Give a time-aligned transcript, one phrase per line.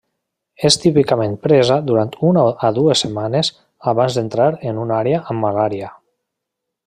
[0.69, 3.53] És típicament presa durant d'una a dues setmanes
[3.93, 5.93] abans d'entrar en una àrea amb malària.